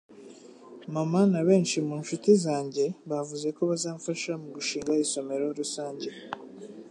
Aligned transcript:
Mama 0.93 1.21
na 1.31 1.41
benshi 1.47 1.77
mu 1.87 1.95
nshuti 2.01 2.29
zanjye 2.45 2.85
bavuze 3.09 3.47
ko 3.57 3.61
bazamfasha 3.69 4.31
mu 4.41 4.47
gushinga 4.55 4.91
isomero 5.05 5.45
rusange. 5.59 6.07